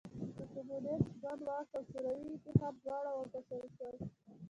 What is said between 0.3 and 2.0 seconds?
د کمونېست ګوند واک او